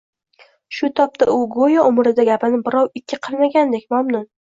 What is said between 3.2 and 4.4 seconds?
qilmagandek mamnun